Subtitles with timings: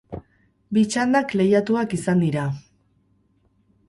[0.77, 2.47] Bi txandak lehiatuak izan dira.